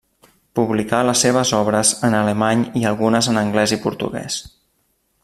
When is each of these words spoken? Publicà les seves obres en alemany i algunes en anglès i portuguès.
Publicà 0.59 1.01
les 1.09 1.19
seves 1.25 1.51
obres 1.57 1.91
en 2.09 2.17
alemany 2.21 2.63
i 2.81 2.85
algunes 2.93 3.31
en 3.35 3.41
anglès 3.43 3.79
i 3.79 3.81
portuguès. 3.85 4.43